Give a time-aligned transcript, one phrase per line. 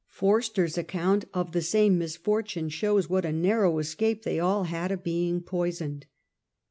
[0.09, 5.03] Forster's account of the same misfortune shows what a narrow escape they all had of
[5.03, 6.07] being poisoned.